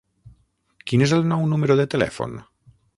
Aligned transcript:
Quin 0.91 1.05
és 1.09 1.15
el 1.19 1.23
nou 1.35 1.47
número 1.55 1.79
de 1.83 1.89
telèfon? 1.95 2.39